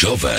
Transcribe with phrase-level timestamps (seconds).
[0.00, 0.30] Jovem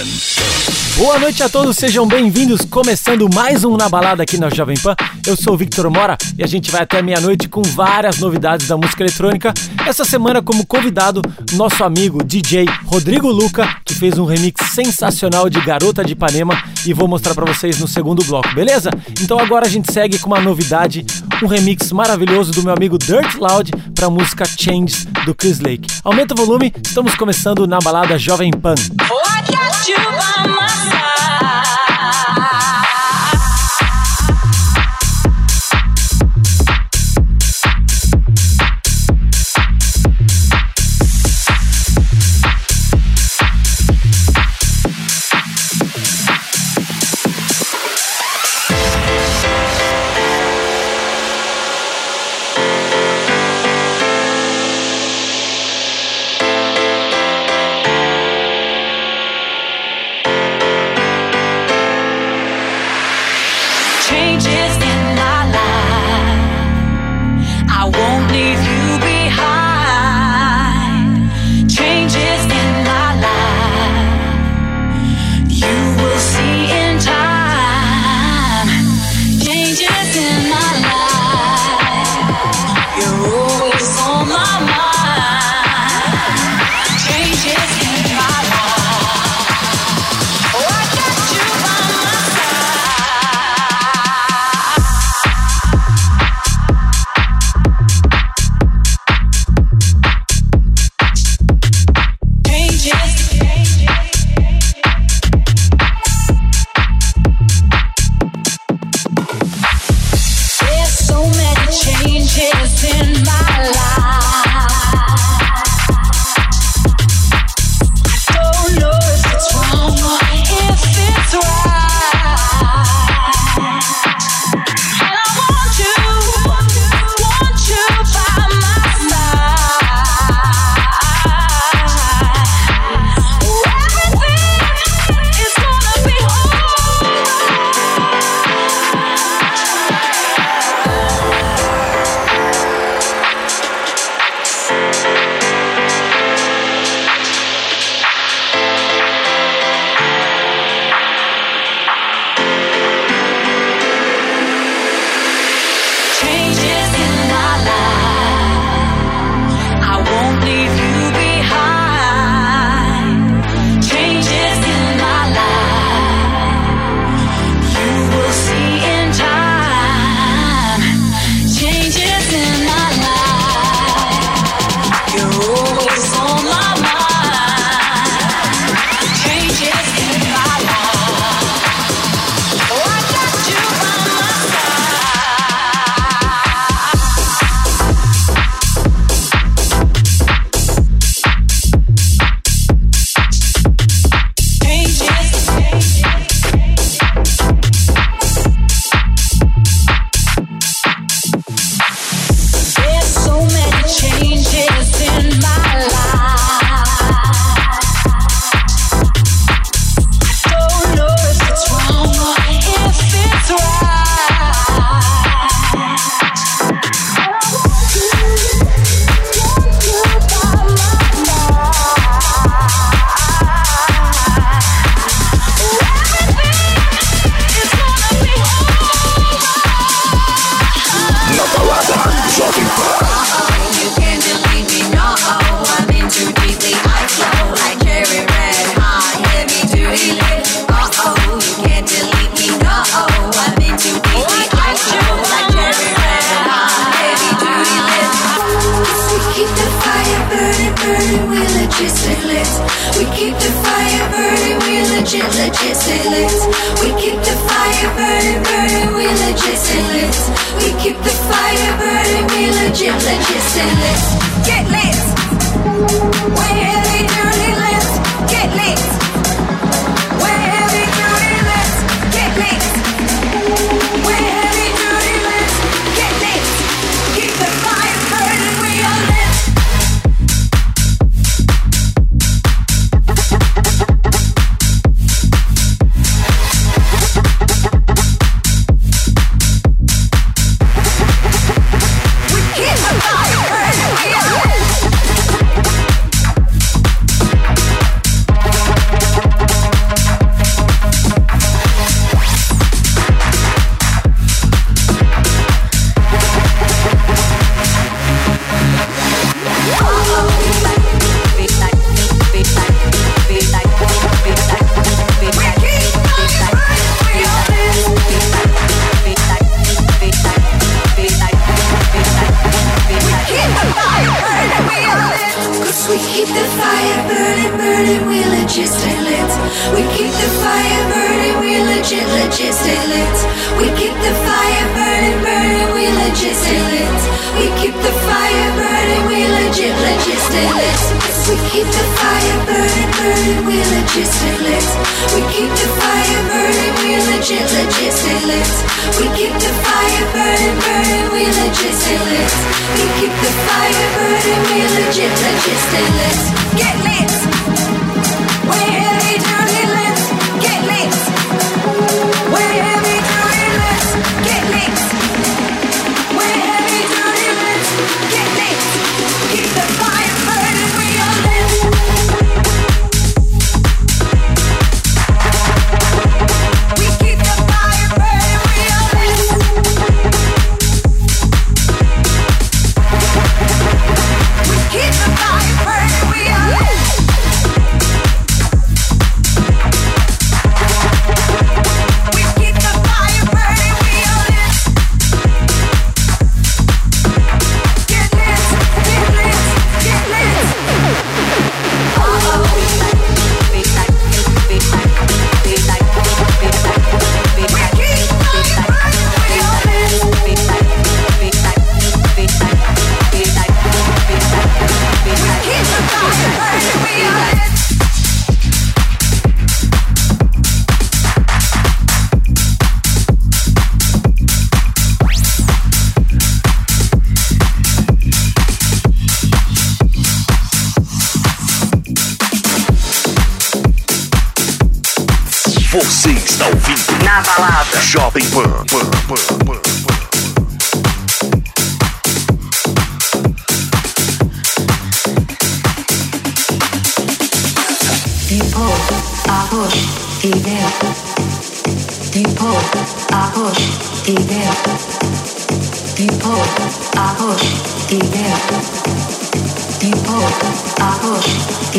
[0.98, 2.62] Boa noite a todos, sejam bem-vindos.
[2.66, 4.96] Começando mais um Na Balada aqui na Jovem Pan.
[5.26, 8.76] Eu sou o Victor Mora e a gente vai até meia-noite com várias novidades da
[8.76, 9.54] música eletrônica.
[9.86, 11.22] Essa semana, como convidado,
[11.54, 16.94] nosso amigo DJ Rodrigo Luca, que fez um remix sensacional de Garota de Ipanema e
[16.94, 18.90] vou mostrar para vocês no segundo bloco, beleza?
[19.22, 21.06] Então agora a gente segue com uma novidade,
[21.42, 25.88] um remix maravilhoso do meu amigo Dirt Loud para a música Changes do Chris Lake.
[26.04, 28.76] Aumenta o volume, estamos começando na balada Jovem Pan.
[29.94, 30.51] Changes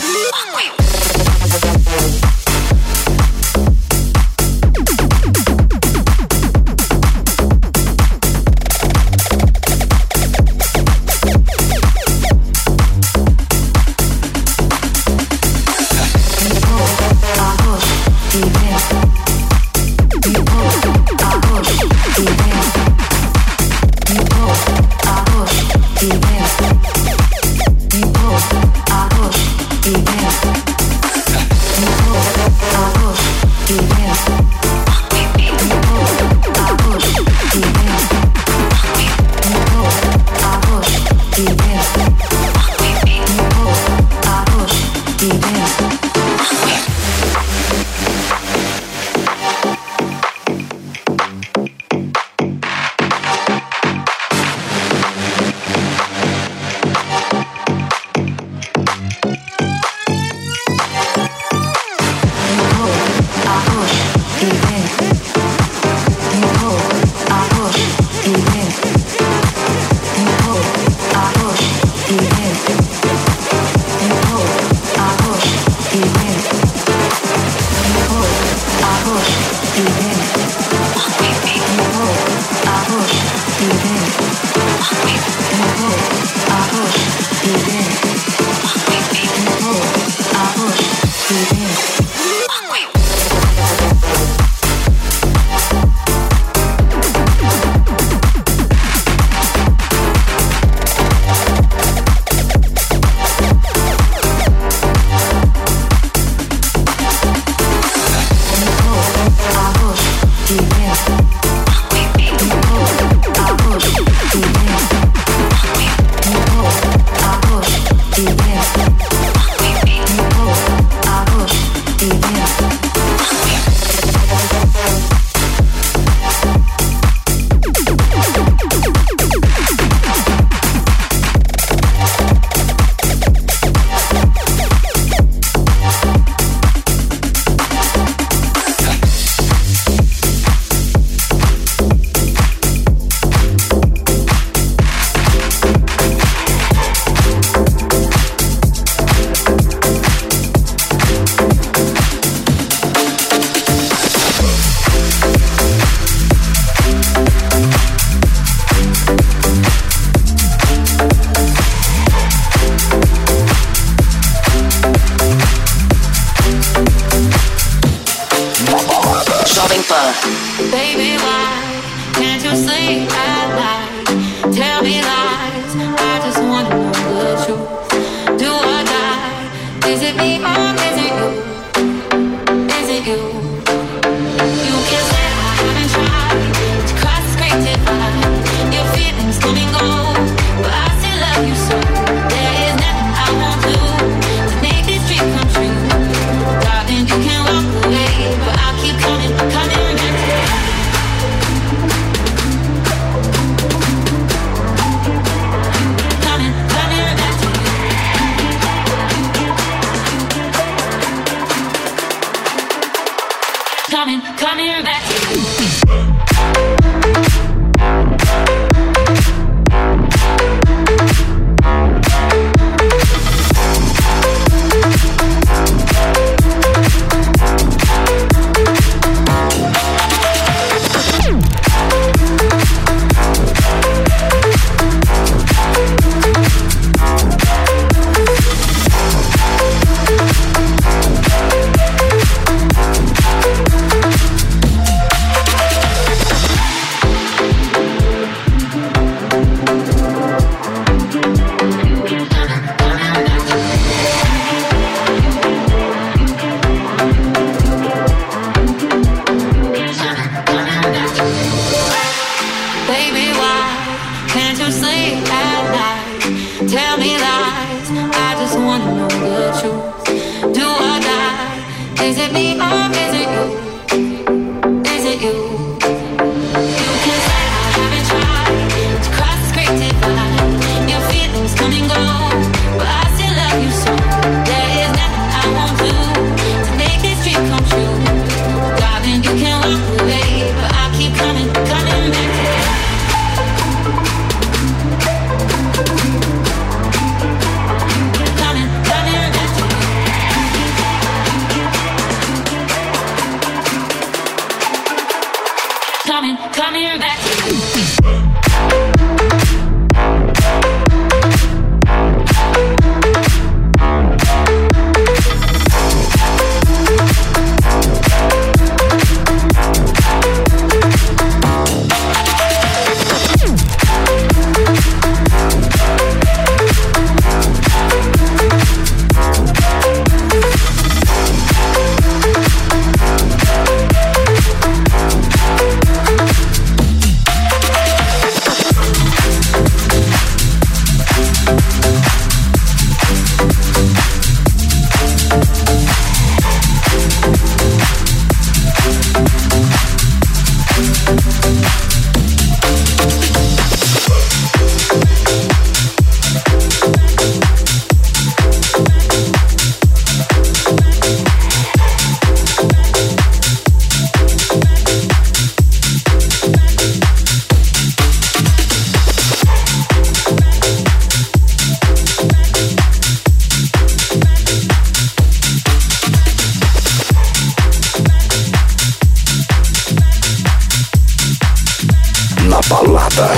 [382.69, 383.29] Balada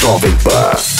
[0.00, 0.97] Jovem Pan.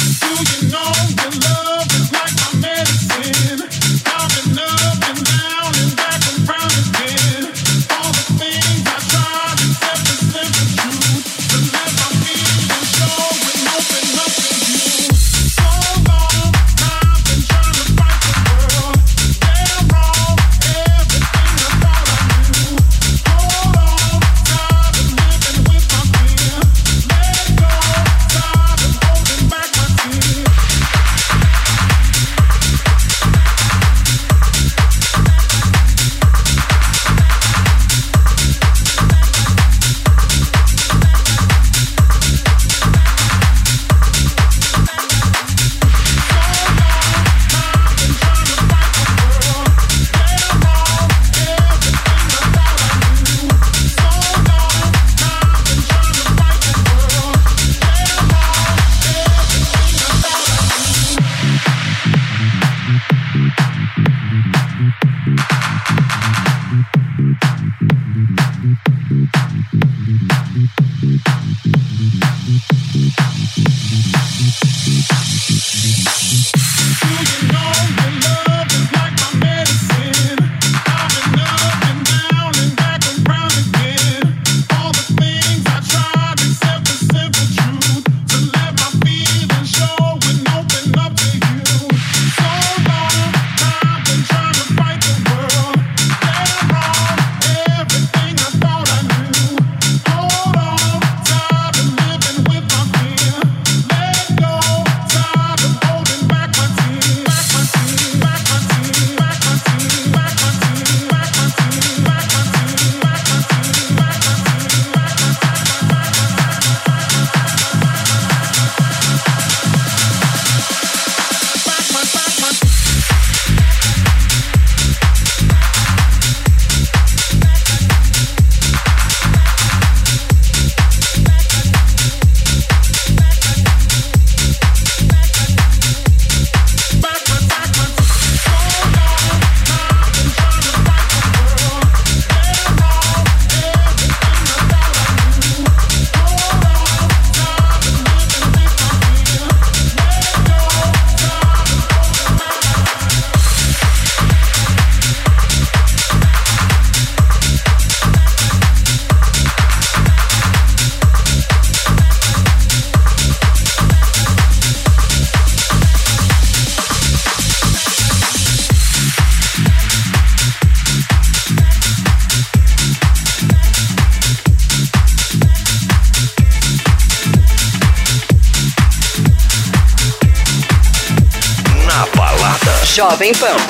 [183.28, 183.67] Info.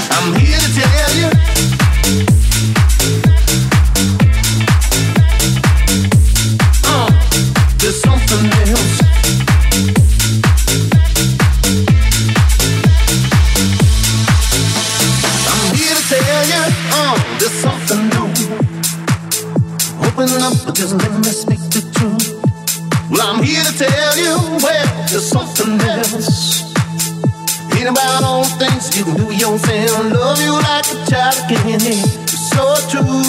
[27.88, 30.12] Ain't about all the things you can do yourself.
[30.12, 31.81] Love you like a child again.
[31.81, 33.24] It's so true.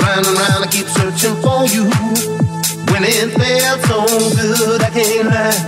[0.00, 1.84] Round and round, I keep searching for you.
[2.88, 5.60] When it felt so good, I can't lie.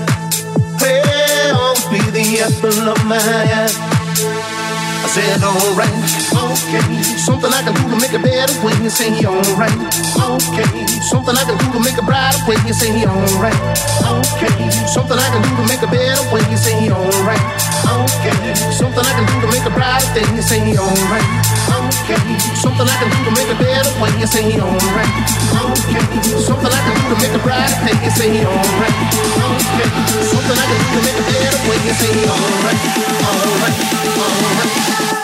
[0.81, 4.60] Hey, always be the apple of my eye.
[5.01, 5.91] I said, alright,
[6.31, 6.85] okay.
[7.17, 9.73] Something I can do to make it better when you say alright,
[10.17, 10.87] okay.
[11.01, 13.57] Something I can do to make it brighter when you say alright,
[14.05, 14.55] okay.
[14.87, 17.45] Something I can do to make it better when you say alright,
[17.89, 18.55] okay.
[18.71, 21.29] Something I can do to make it brighter when you say alright,
[21.73, 21.80] okay.
[21.91, 25.11] Something I can to make it better when you say alright,
[25.75, 26.05] okay.
[26.39, 28.97] Something I can to make it brighter when you say alright,
[29.51, 29.89] okay.
[30.23, 32.81] Something I can to make it better when you say alright,
[33.27, 33.77] alright.
[34.21, 35.20] Alright,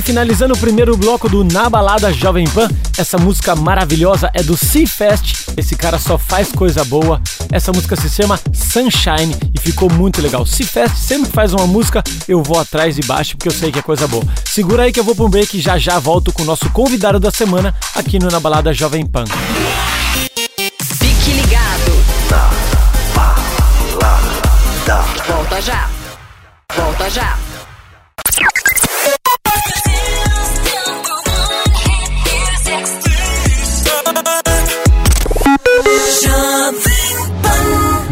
[0.00, 2.68] aí, finalizando o primeiro bloco do Na Balada Jovem Pan.
[2.98, 5.50] Essa música maravilhosa é do Seafest.
[5.56, 7.20] Esse cara só faz coisa boa.
[7.52, 10.44] Essa música se chama Sunshine e ficou muito legal.
[10.44, 13.78] Seafest sempre que faz uma música, eu vou atrás e baixo porque eu sei que
[13.78, 14.24] é coisa boa.
[14.44, 16.68] Segura aí que eu vou pra um break e já já volto com o nosso
[16.70, 19.24] convidado da semana aqui no Na Balada Jovem Pan.
[20.98, 21.90] Fique ligado.
[25.26, 25.90] Volta já.
[26.74, 27.49] Volta já.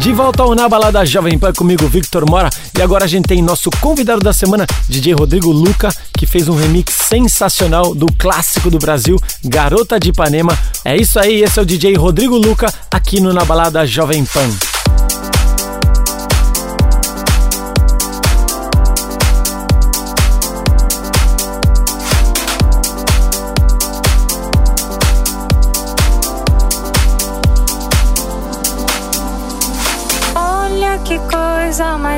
[0.09, 2.49] De volta ao Na Balada Jovem Pan comigo, Victor Mora.
[2.75, 6.55] E agora a gente tem nosso convidado da semana, DJ Rodrigo Luca, que fez um
[6.55, 10.57] remix sensacional do clássico do Brasil, Garota de Ipanema.
[10.83, 14.49] É isso aí, esse é o DJ Rodrigo Luca, aqui no Na Balada Jovem Pan.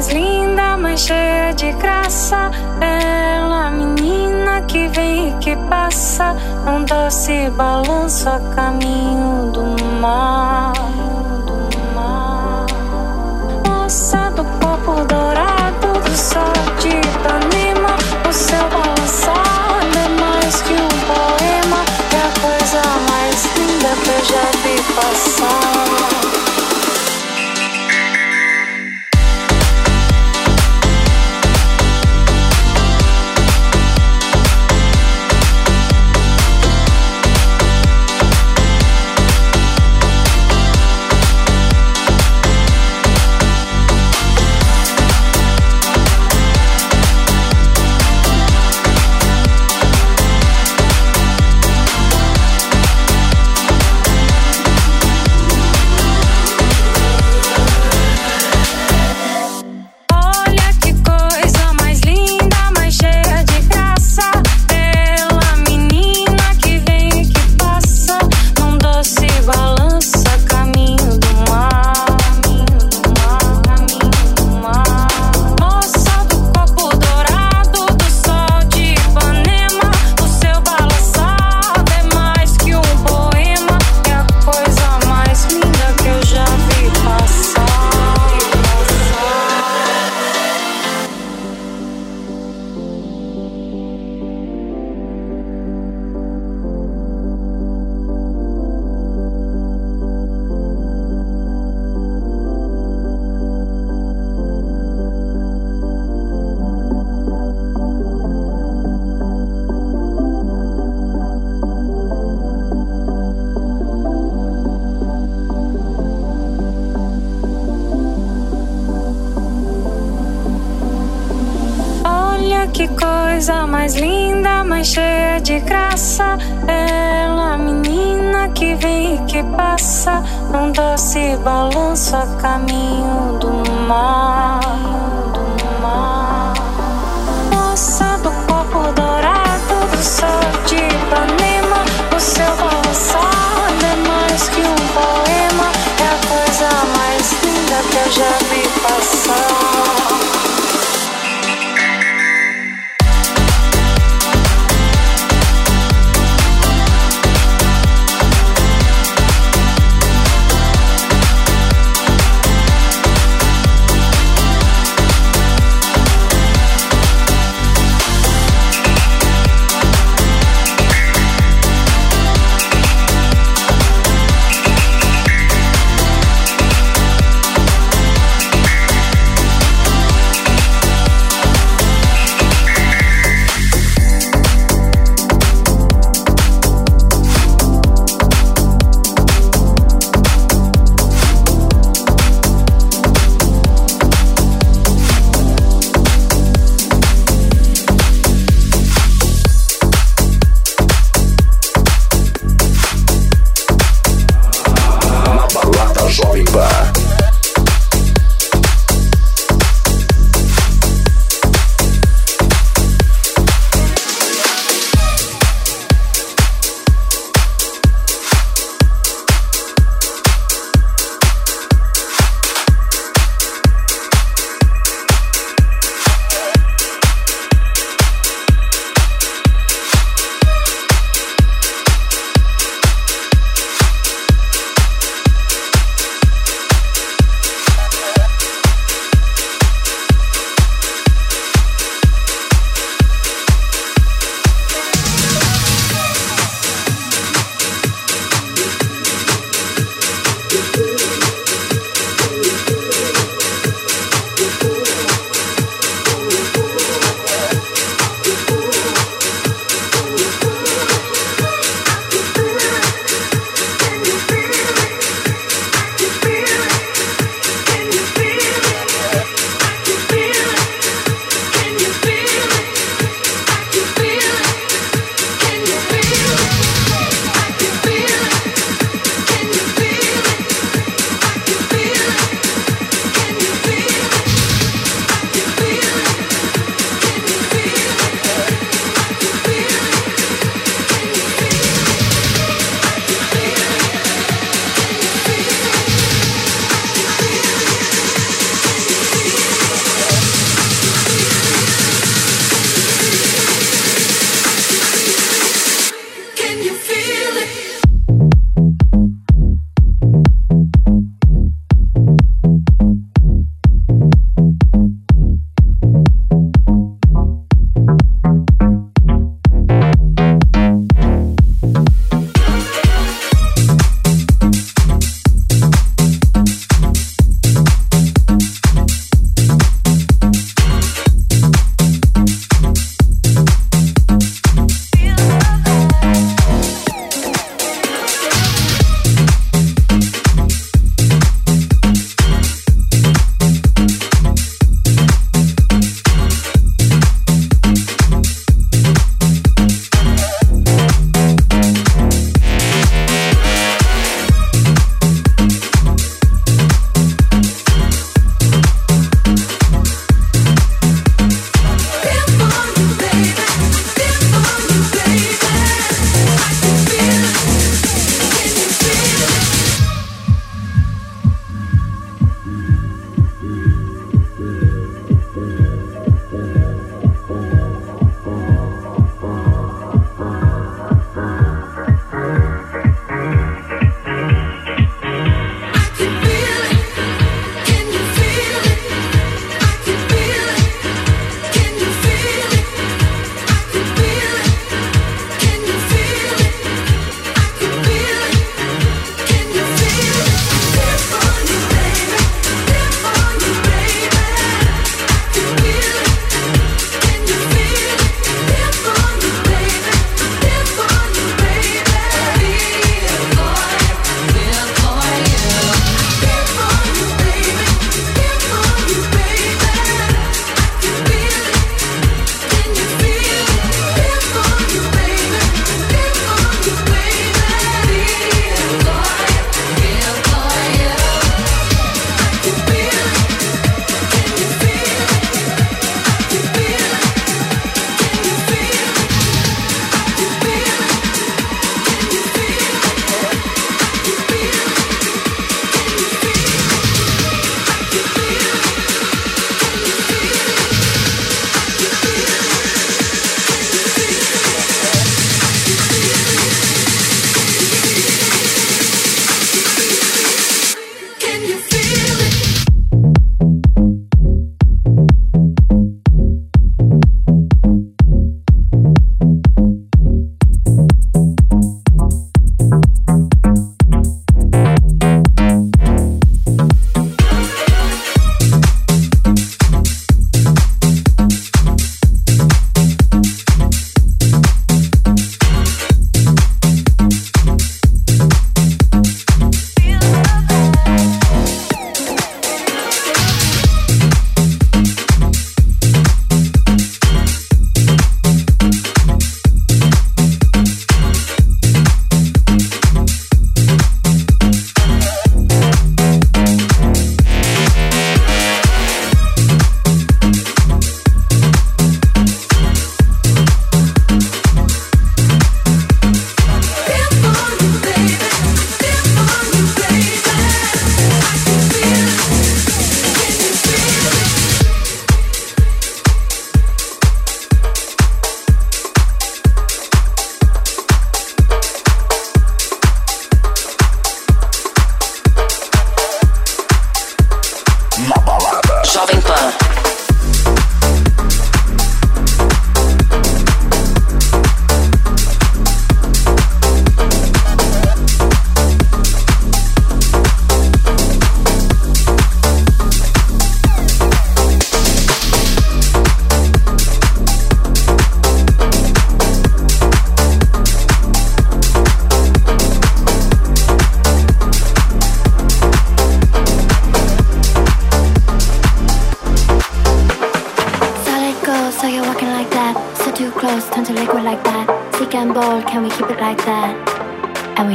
[0.01, 2.49] Mais linda, mais cheia de graça.
[2.79, 6.35] Bela menina que vem e que passa.
[6.65, 9.61] Um doce balanço a caminho do
[10.01, 10.73] mar.
[11.45, 12.65] Do mar.
[13.67, 15.60] Moça do corpo dourado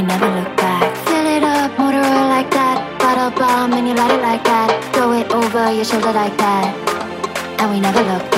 [0.07, 0.95] never look back.
[1.05, 2.77] Fill it up, motor oil like that.
[2.99, 4.69] Bottle bomb and you light it like that.
[4.93, 6.67] Throw it over your shoulder like that.
[7.59, 8.36] And we never look back.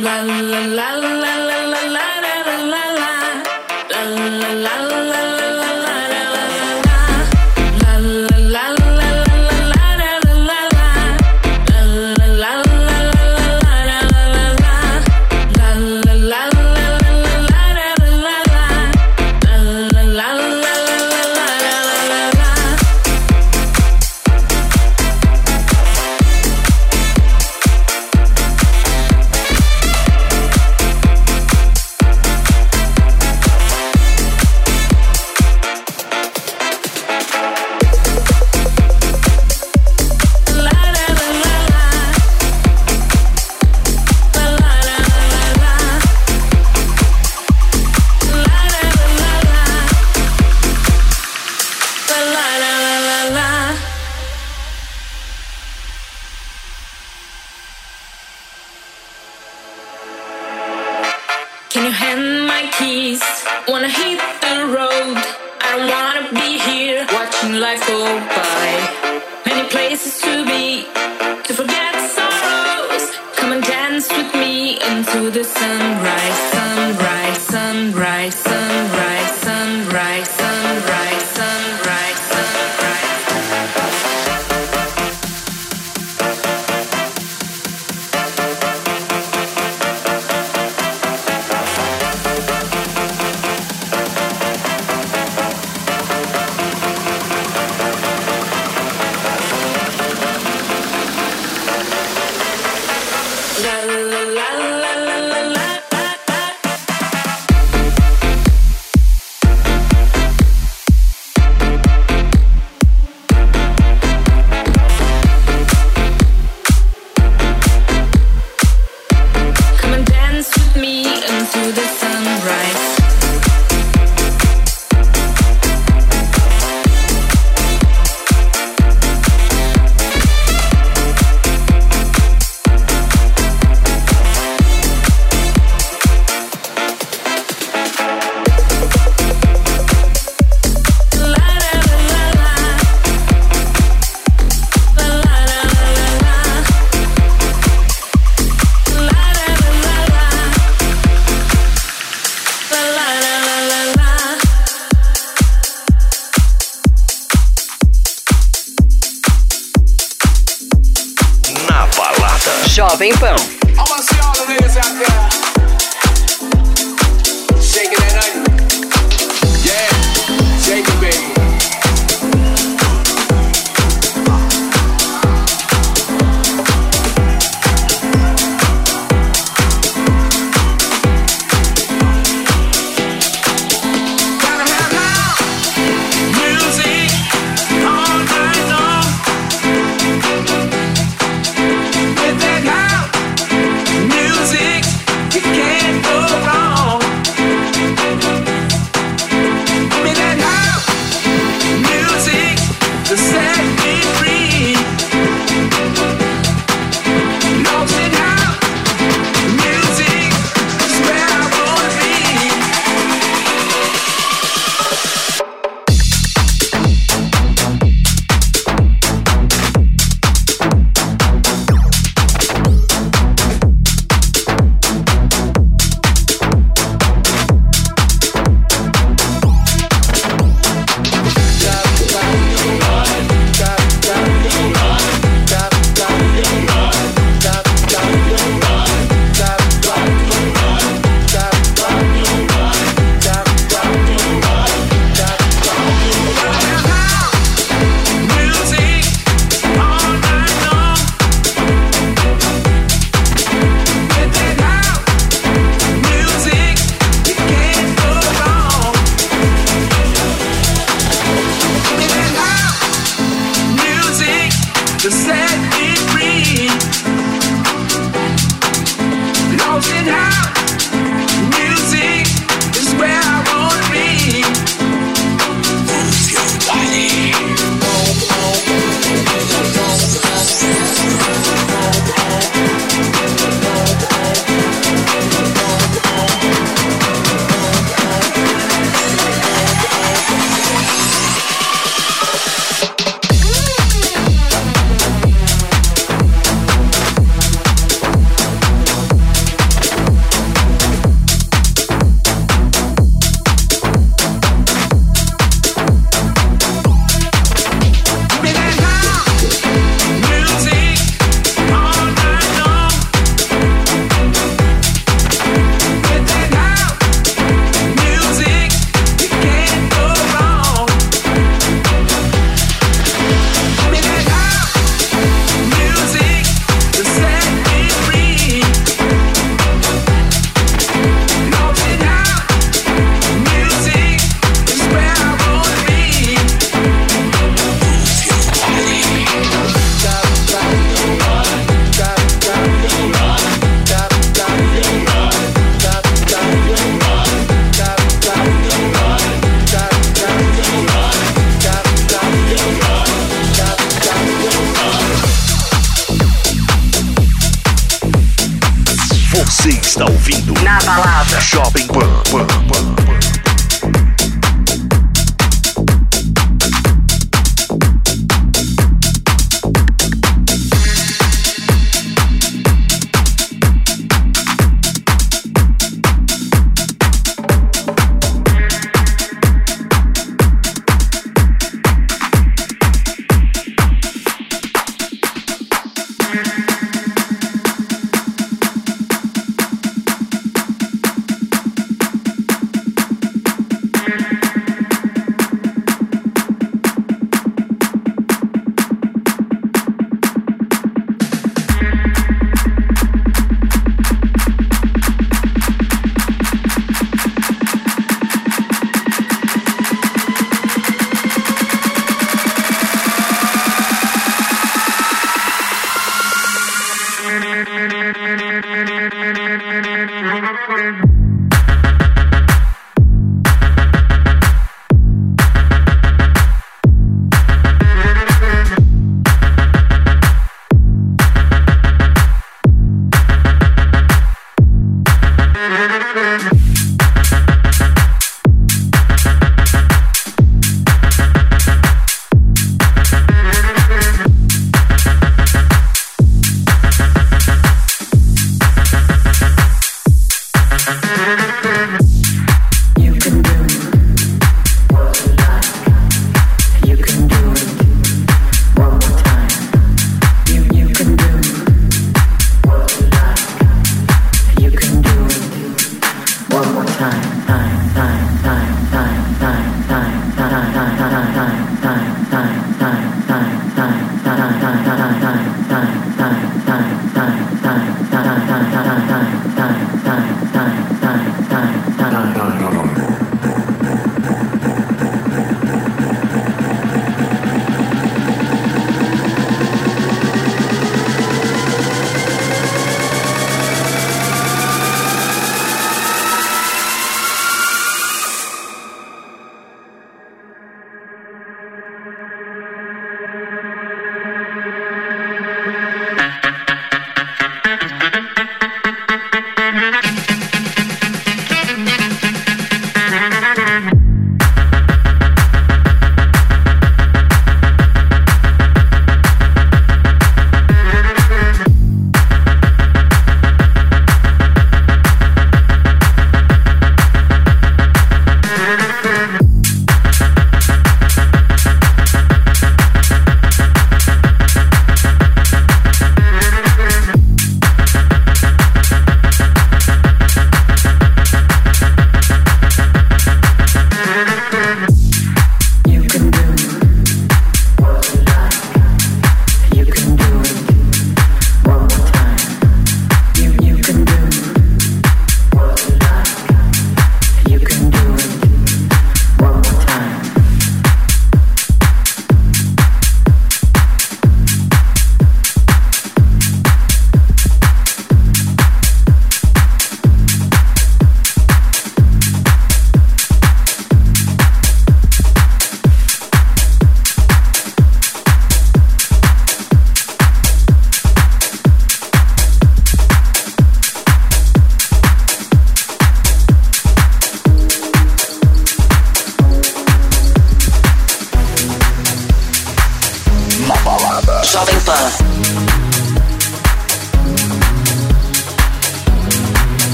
[0.00, 1.17] la la la la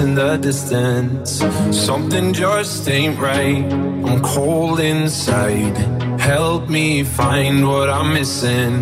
[0.00, 1.44] distance.
[1.70, 3.64] Something just ain't right.
[4.08, 5.76] I'm cold inside.
[6.18, 8.72] Help me find what I'm missing.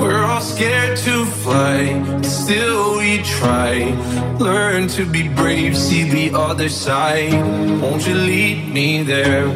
[0.00, 3.94] We're all scared to fly, still we try.
[4.38, 7.32] Learn to be brave, see the other side.
[7.80, 9.48] Won't you lead me there?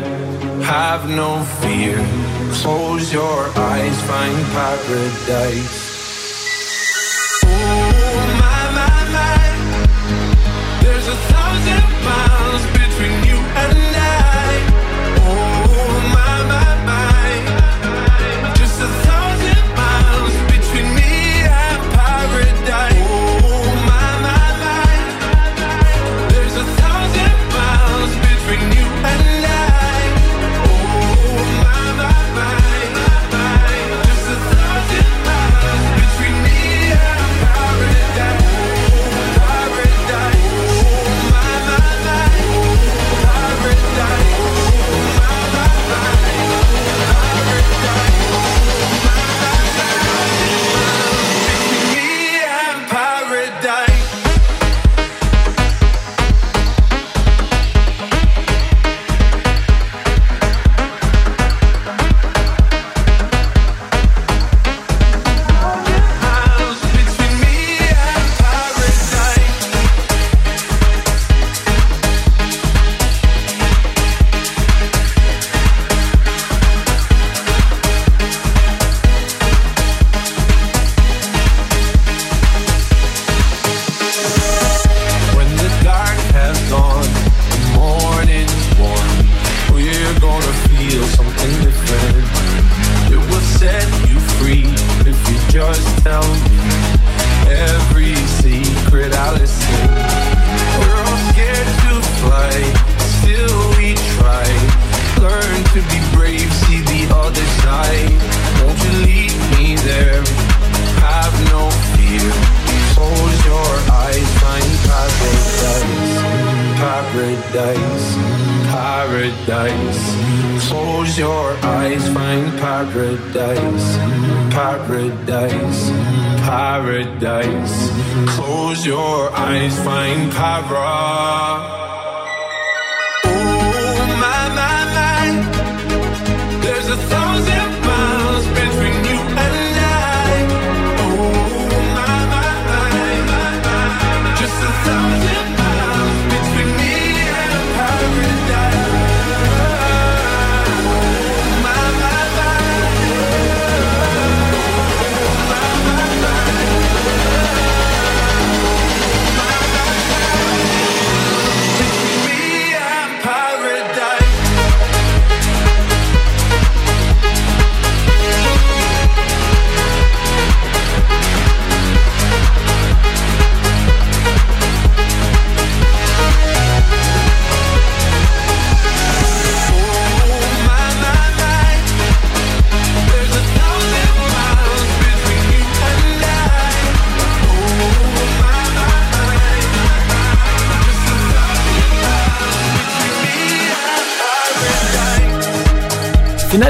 [0.62, 1.98] Have no fear.
[2.62, 5.85] Close your eyes, find paradise.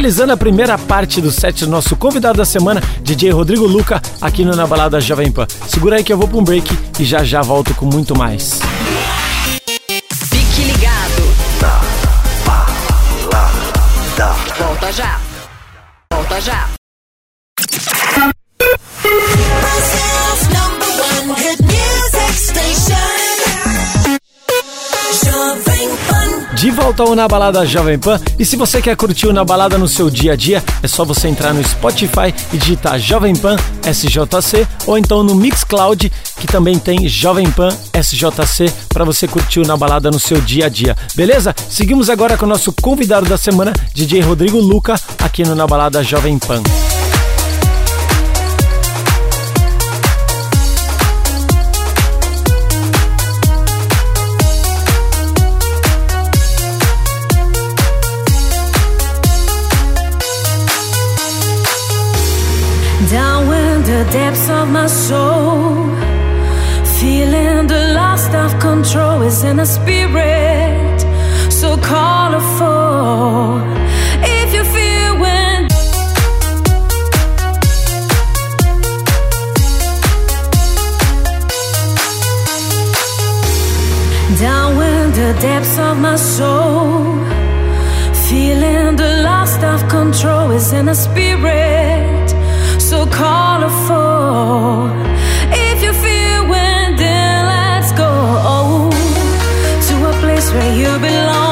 [0.07, 4.45] Finalizando a primeira parte do set do nosso convidado da semana, DJ Rodrigo Luca, aqui
[4.45, 5.49] no Na Balada Jovem Pan.
[5.67, 8.61] Segura aí que eu vou para um break e já já volto com muito mais.
[10.31, 11.23] Fique ligado.
[14.57, 15.26] Volta já.
[26.97, 28.19] Volta ao Na Balada Jovem Pan.
[28.39, 31.05] E se você quer curtir o Na Balada no seu dia a dia, é só
[31.05, 36.79] você entrar no Spotify e digitar Jovem Pan SJC ou então no Mixcloud, que também
[36.79, 40.97] tem Jovem Pan SJC para você curtir o Na Balada no seu dia a dia.
[41.15, 41.55] Beleza?
[41.69, 46.03] Seguimos agora com o nosso convidado da semana, DJ Rodrigo Luca, aqui no Na Balada
[46.03, 46.63] Jovem Pan.
[64.13, 65.75] Depths of my soul,
[66.99, 70.99] feeling the loss of control is in a spirit.
[71.51, 73.61] So colorful.
[74.39, 75.69] If you feel when
[84.39, 87.05] down in the depths of my soul,
[88.29, 91.96] feeling the loss of control is in a spirit
[92.87, 94.91] so colorful.
[95.51, 98.91] If you feel when, then let's go
[99.89, 101.46] to a place where you belong.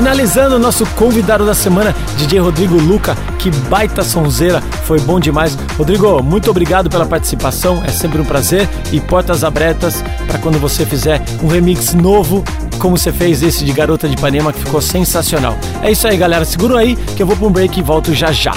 [0.00, 5.58] Finalizando o nosso convidado da semana, DJ Rodrigo Luca, que baita sonzeira, foi bom demais.
[5.76, 10.86] Rodrigo, muito obrigado pela participação, é sempre um prazer e portas abertas para quando você
[10.86, 12.42] fizer um remix novo,
[12.78, 15.54] como você fez esse de Garota de Ipanema, que ficou sensacional.
[15.82, 18.32] É isso aí, galera, segura aí que eu vou para um break e volto já
[18.32, 18.54] já.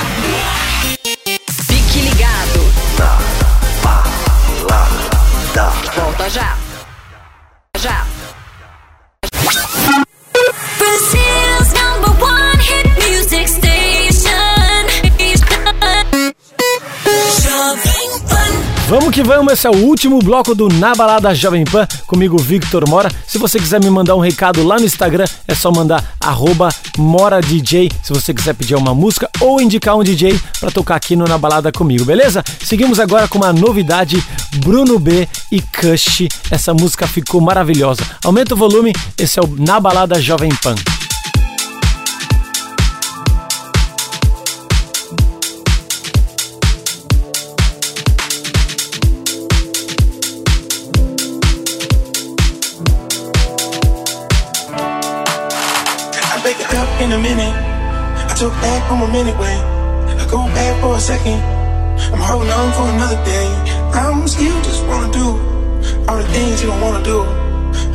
[19.36, 23.10] Vamos esse é o último bloco do Na Balada Jovem Pan, comigo Victor Mora.
[23.28, 26.04] Se você quiser me mandar um recado lá no Instagram, é só mandar
[27.00, 31.26] MoraDJ, se você quiser pedir uma música ou indicar um DJ pra tocar aqui no
[31.26, 32.44] Na Balada comigo, beleza?
[32.64, 34.24] Seguimos agora com uma novidade,
[34.58, 36.28] Bruno B e Kush.
[36.52, 38.04] Essa música ficou maravilhosa.
[38.24, 40.76] Aumenta o volume, esse é o Na Balada Jovem Pan.
[58.44, 59.58] Took back a minute way.
[60.22, 61.40] I go back for a second.
[62.12, 63.50] I'm holding on for another day.
[63.96, 65.28] I'm still just wanna do
[66.08, 67.20] all the things you don't wanna do.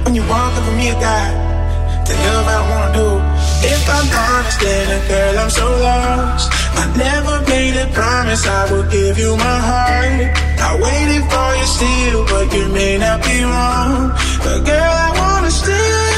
[0.04, 1.28] When you walk up for me, a guy,
[2.08, 3.08] the love I don't wanna do.
[3.74, 6.46] If I'm honest, then girl, I'm so lost.
[6.80, 10.20] I never made a promise I would give you my heart.
[10.68, 14.16] I waited for you still, but you may not be wrong.
[14.44, 16.17] But girl, I wanna steal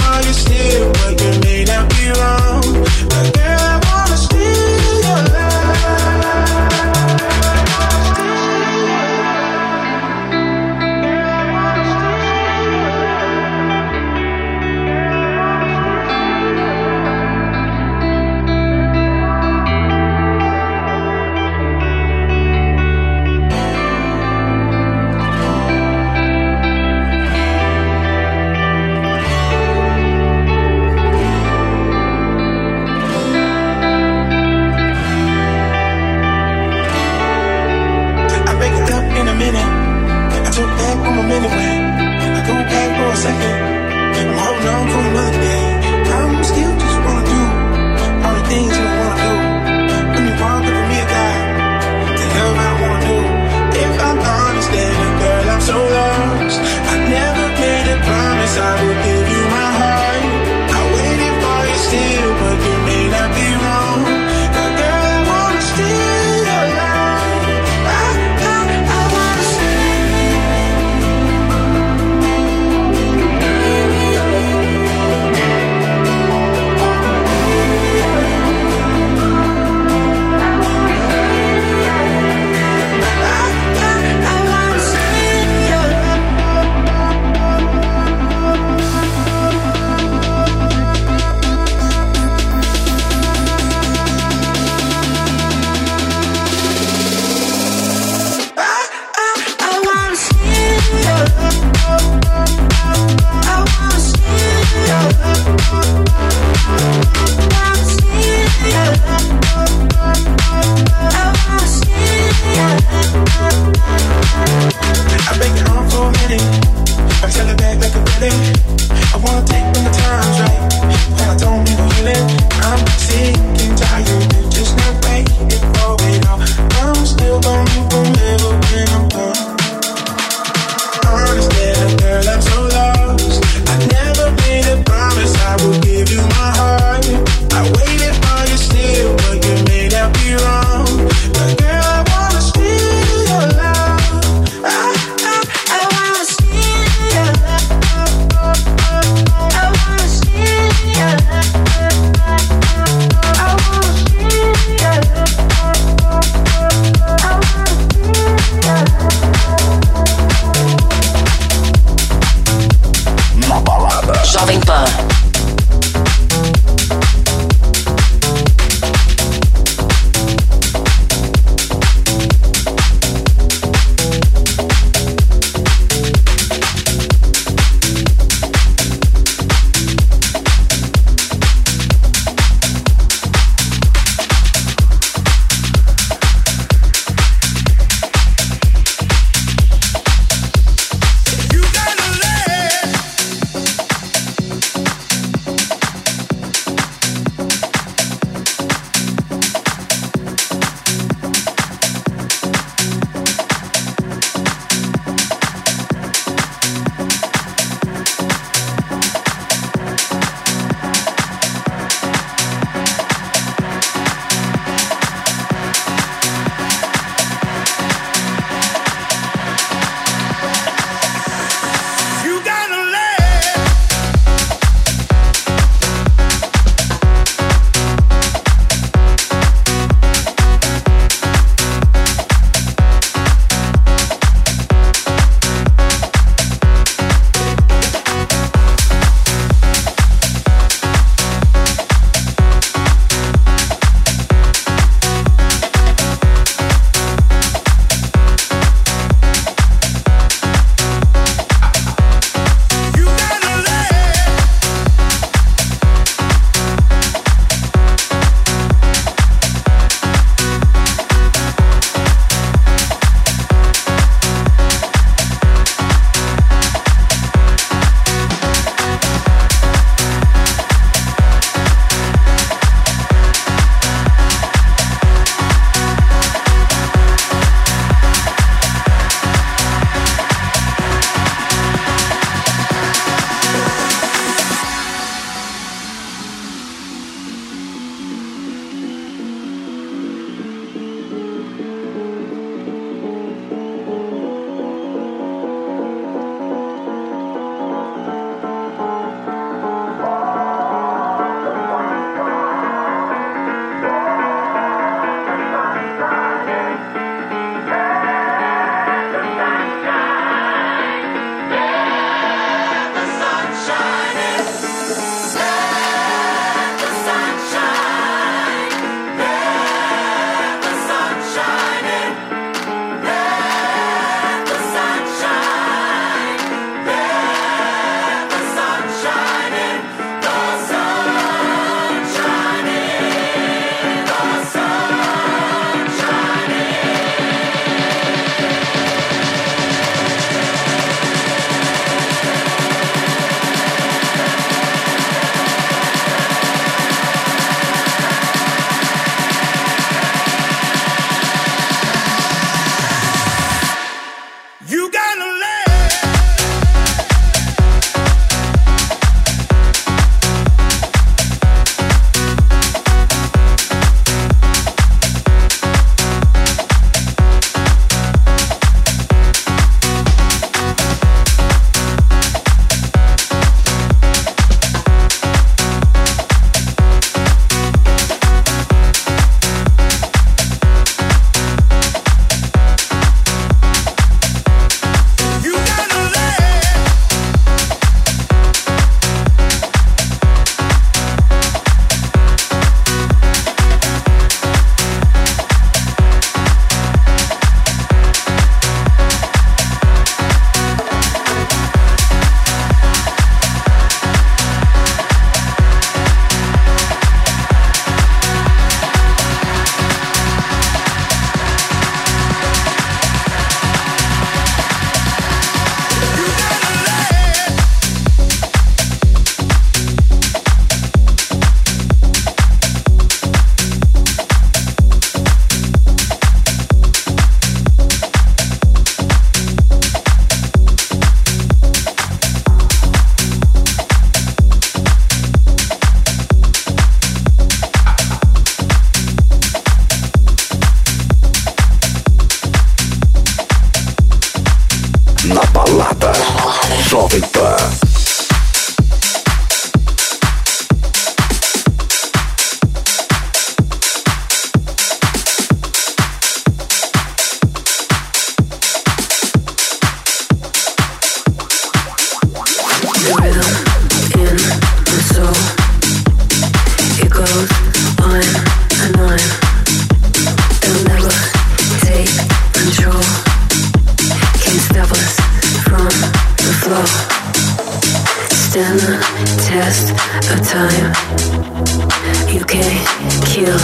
[483.41, 483.57] Feel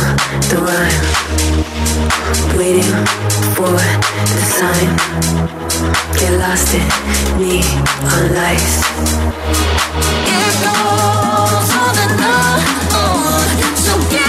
[0.49, 1.05] the rhyme.
[2.57, 2.95] Waiting
[3.53, 4.89] for the sign.
[6.17, 6.81] Get lost in
[7.37, 8.81] neon lights.
[10.33, 12.59] It goes on and on,
[12.91, 14.26] oh, so get.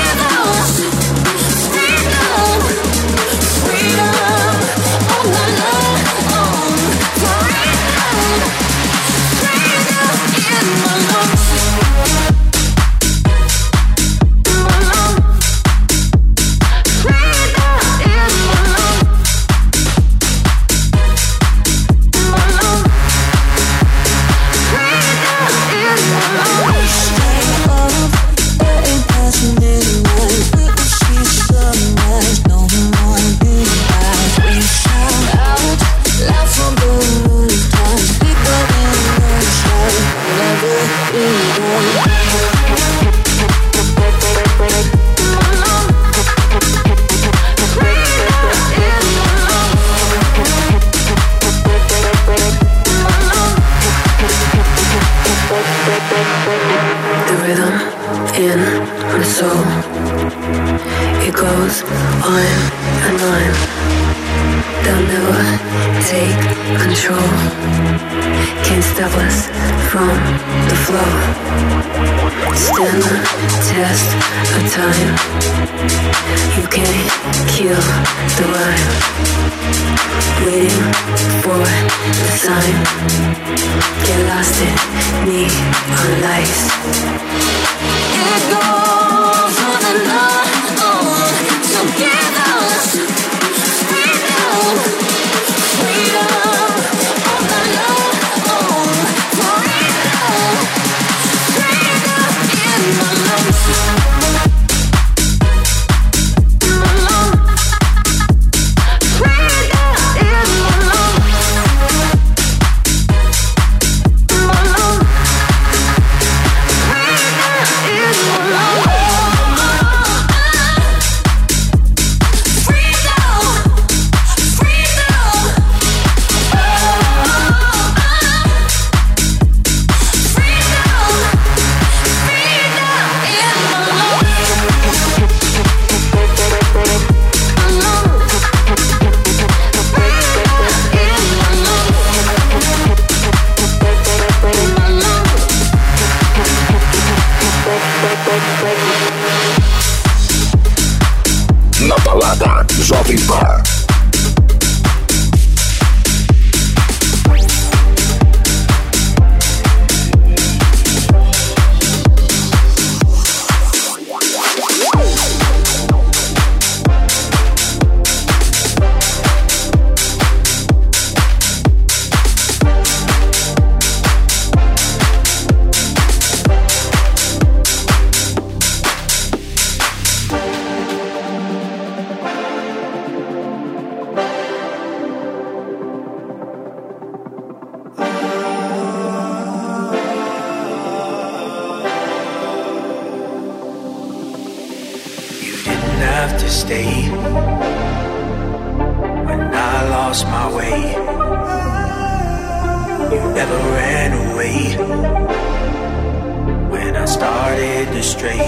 [208.09, 208.39] astray.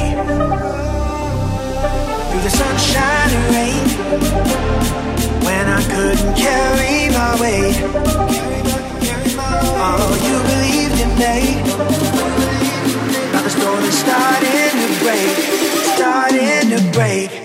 [2.29, 3.85] Through the sunshine and rain,
[5.45, 7.77] when I couldn't carry my weight,
[9.85, 11.37] oh, you believed in me.
[13.33, 15.37] Now the storm is starting to break,
[15.95, 17.40] starting to break.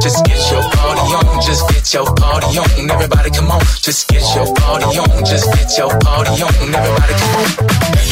[0.00, 2.90] Just get your party on, just get your party on.
[2.90, 6.54] Everybody come on, just get your party on, just get your party on.
[6.74, 7.46] Everybody come on.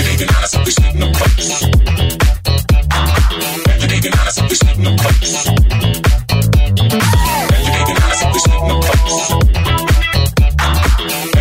[0.07, 1.63] Recognize this ain't no place.
[3.83, 5.47] Recognize this ain't no place.
[7.53, 9.17] Recognize this ain't no place.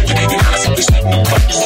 [0.10, 1.62] Recognize this ain't no place.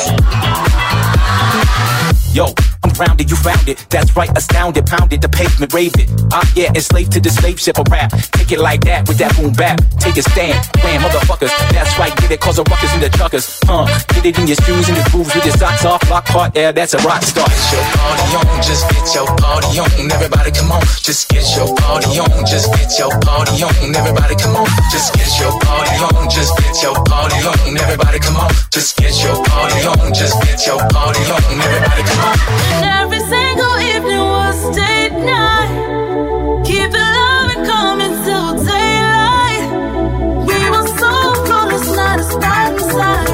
[2.33, 2.45] Yo,
[2.83, 3.85] I'm grounded, you found it.
[3.89, 6.09] That's right, astounded, pounded, the pavement, raved it.
[6.31, 8.11] Ah, yeah, enslaved to the slave ship of rap.
[8.37, 9.81] Take it like that with that boom bap.
[9.99, 11.51] Take a stand, ram, motherfuckers.
[11.71, 13.59] That's right, get it, cause a ruckus in the truckers.
[13.65, 16.03] Huh, get it in your shoes and your grooves with your socks off.
[16.09, 17.47] Lock part, yeah, that's a rock star.
[17.47, 20.11] Get your party on, just get your party on.
[20.11, 23.95] Everybody come on, just get your party on, just get your party on.
[23.95, 27.77] Everybody come on, just get your party on, just get your party on.
[27.77, 31.41] Everybody come on, just get your party on, just get your party on.
[31.59, 33.08] Everybody come on.
[33.29, 35.71] Single evening was date night.
[36.65, 39.65] Keep it loving, coming till daylight.
[40.49, 41.13] We were so
[41.95, 43.29] not a the the the.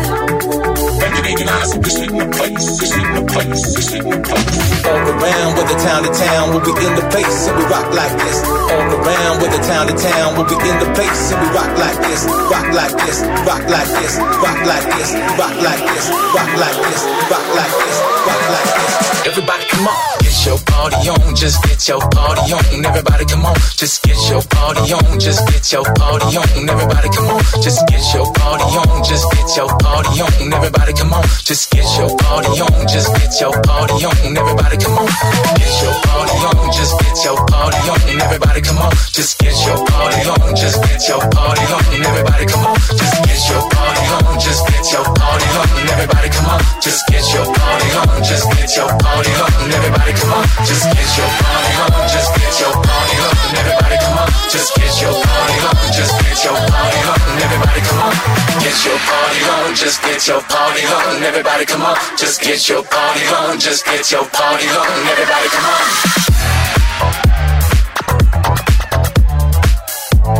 [4.85, 5.55] All around,
[5.85, 8.43] town to town, we'll be in the place and we rock like this.
[8.43, 11.99] All around, whether town to town, we'll be in the place and we rock like
[12.03, 12.25] this.
[12.51, 15.09] Rock like this, rock like this, rock like this,
[15.39, 16.05] rock like this,
[16.35, 17.01] rock like this,
[17.31, 17.95] rock like this,
[18.27, 19.14] rock like this.
[19.25, 22.85] Everybody come on, get your party on, just get your party on.
[22.85, 26.69] Everybody come on, just get your party on, just get your party on.
[26.69, 30.53] Everybody come on, just get your party on, just get your party on.
[30.53, 34.35] Everybody come on, just get your party on, just get your party on.
[34.35, 35.07] Everybody come on,
[35.55, 37.99] get your party on, just get your party on.
[38.19, 41.83] Everybody come on, just get your party on, just get your party on.
[42.03, 45.67] Everybody come on, just get your party on, just get your party on.
[45.95, 49.71] Everybody come on, just get your party on, just get your party on.
[49.71, 50.24] Everybody come on,
[50.65, 53.35] just get your party on, just get your party on.
[53.61, 57.19] Everybody come on, just get your party on, just get your party on.
[57.45, 58.13] Everybody come on,
[58.59, 61.23] get your party on, just get your party on.
[61.23, 64.87] Everybody come on, just get your party on, just get your party on.
[65.13, 65.65] Everybody come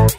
[0.05, 0.14] on.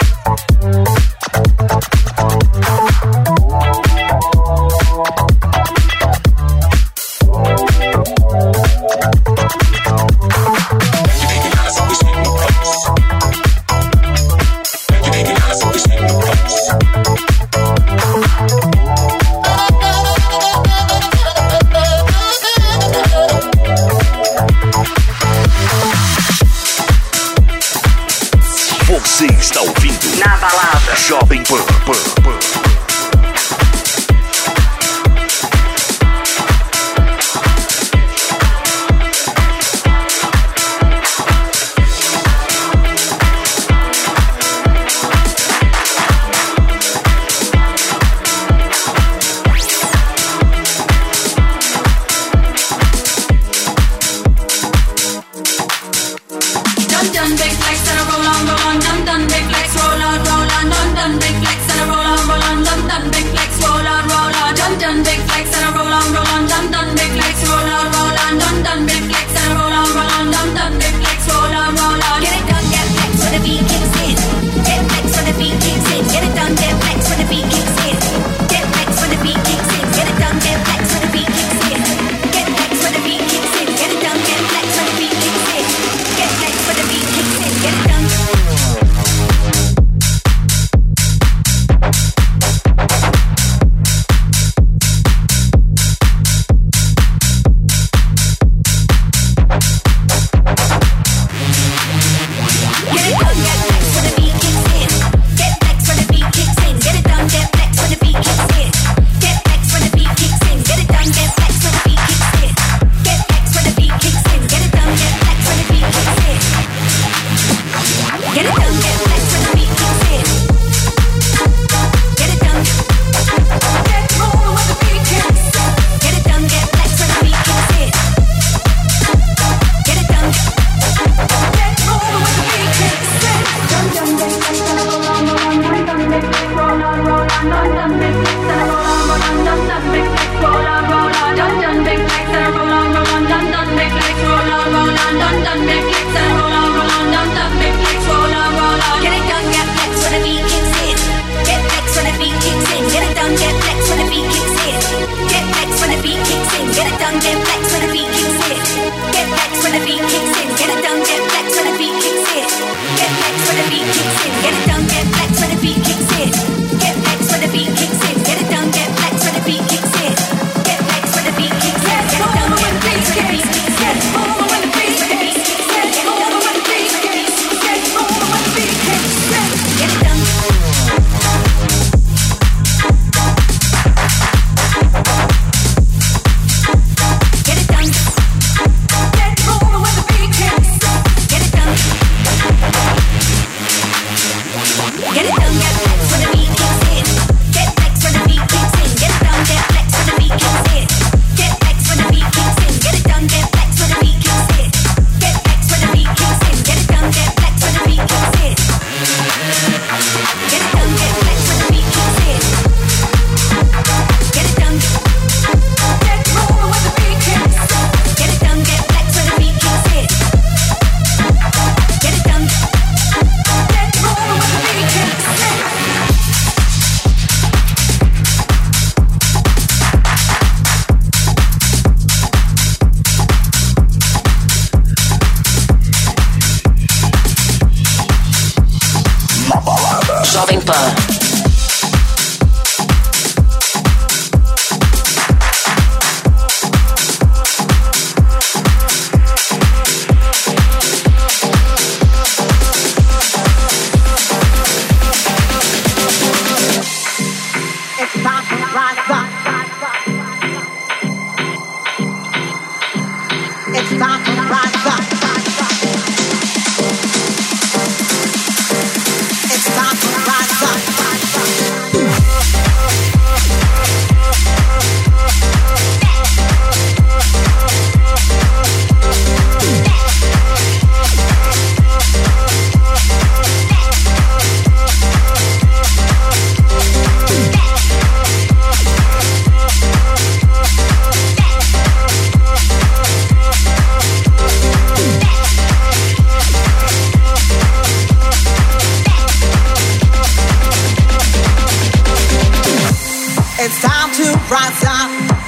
[31.08, 32.15] Jovem Pan.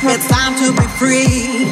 [0.00, 1.67] It's time to be free.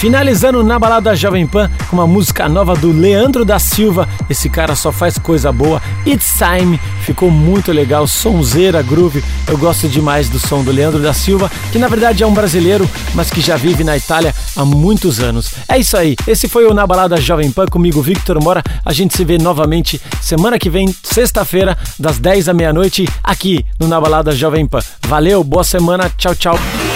[0.00, 4.08] Finalizando na balada Jovem Pan com uma música nova do Leandro da Silva.
[4.30, 5.78] Esse cara só faz coisa boa.
[6.06, 9.22] It's Time ficou muito legal, sonzeira, groove.
[9.46, 12.88] Eu gosto demais do som do Leandro da Silva, que na verdade é um brasileiro,
[13.14, 15.50] mas que já vive na Itália há muitos anos.
[15.68, 16.16] É isso aí.
[16.26, 18.62] Esse foi o Na Balada Jovem Pan comigo, Victor Mora.
[18.82, 23.86] A gente se vê novamente semana que vem, sexta-feira, das 10 à meia-noite, aqui no
[23.86, 24.80] Na Balada Jovem Pan.
[25.06, 26.89] Valeu, boa semana, tchau, tchau.